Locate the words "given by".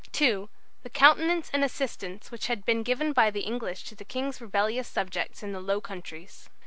2.81-3.29